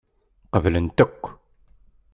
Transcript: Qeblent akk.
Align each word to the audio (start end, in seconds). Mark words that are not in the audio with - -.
Qeblent 0.51 0.99
akk. 1.03 1.23